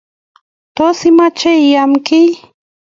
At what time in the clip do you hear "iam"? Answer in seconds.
1.69-1.91